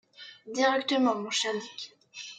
Directement, 0.47 1.13
mon 1.13 1.29
cher 1.29 1.53
Dick. 1.53 1.95